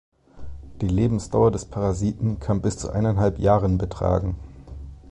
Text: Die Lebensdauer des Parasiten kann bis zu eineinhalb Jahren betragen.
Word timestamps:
Die 0.81 0.87
Lebensdauer 0.87 1.51
des 1.51 1.65
Parasiten 1.65 2.39
kann 2.39 2.59
bis 2.63 2.75
zu 2.75 2.89
eineinhalb 2.89 3.37
Jahren 3.37 3.77
betragen. 3.77 4.35